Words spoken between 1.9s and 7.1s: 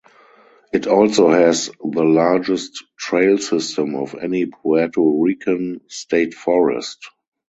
largest trail system of any Puerto Rican state forest.